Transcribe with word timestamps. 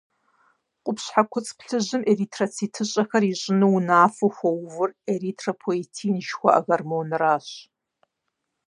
Къупщхьэ 0.83 1.23
куцӏ 1.31 1.51
плъыжьым 1.57 2.03
эритроцитыщӏэхэр 2.11 3.23
ищӏыну 3.31 3.73
унафэу 3.77 4.31
хуэувыр 4.35 4.89
эритропоетин 5.13 6.13
жыхуаӏэ 6.25 6.61
гормонращ. 6.67 7.47